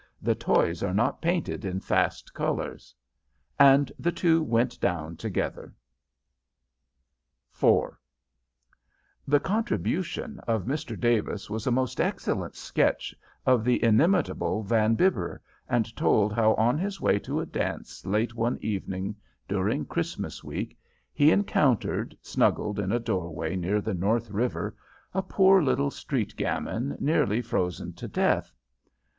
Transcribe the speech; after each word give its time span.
The 0.19 0.33
toys 0.33 0.81
are 0.81 0.95
not 0.95 1.21
painted 1.21 1.63
in 1.63 1.79
fast 1.79 2.33
colors.' 2.33 2.95
"And 3.59 3.91
the 3.99 4.11
two 4.11 4.41
went 4.41 4.79
down 4.81 5.15
together." 5.15 5.75
IV 7.55 7.99
The 9.27 9.39
contribution 9.39 10.39
of 10.47 10.63
Mr. 10.65 10.99
Davis 10.99 11.51
was 11.51 11.67
a 11.67 11.71
most 11.71 12.01
excellent 12.01 12.55
sketch 12.55 13.13
of 13.45 13.63
the 13.63 13.83
inimitable 13.83 14.63
Van 14.63 14.95
Bibber, 14.95 15.39
and 15.69 15.95
told 15.95 16.33
how 16.33 16.55
on 16.55 16.79
his 16.79 16.99
way 16.99 17.19
to 17.19 17.39
a 17.39 17.45
dance 17.45 18.03
late 18.03 18.33
one 18.33 18.57
evening 18.59 19.15
during 19.47 19.85
Christmas 19.85 20.43
week 20.43 20.79
he 21.13 21.29
encountered, 21.29 22.17
snuggled 22.23 22.79
in 22.79 22.91
a 22.91 22.97
doorway 22.99 23.55
near 23.55 23.79
the 23.79 23.93
North 23.93 24.31
River, 24.31 24.75
a 25.13 25.21
poor 25.21 25.61
little 25.61 25.91
street 25.91 26.35
gamin 26.35 26.97
nearly 26.99 27.39
frozen 27.39 27.93
to 27.93 28.07
death. 28.07 28.51